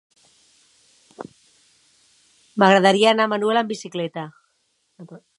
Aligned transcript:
M'agradaria 2.63 3.11
anar 3.11 3.27
a 3.29 3.31
Manuel 3.33 3.61
amb 3.61 3.73
bicicleta. 3.77 4.25